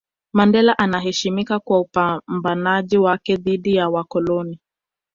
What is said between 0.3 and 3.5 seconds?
Mandela anaheshimika kwa upambanaji wake